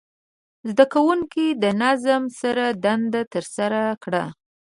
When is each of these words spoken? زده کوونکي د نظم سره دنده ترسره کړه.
زده 0.69 0.85
کوونکي 0.93 1.45
د 1.63 1.65
نظم 1.83 2.21
سره 2.39 2.65
دنده 2.83 3.21
ترسره 3.33 3.83
کړه. 4.03 4.23